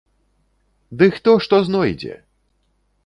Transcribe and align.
Ды 1.01 1.09
хто 1.17 1.31
што 1.43 1.55
знойдзе! 1.71 2.15